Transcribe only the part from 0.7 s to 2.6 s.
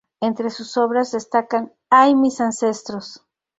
obras destacan "¡Ay, mis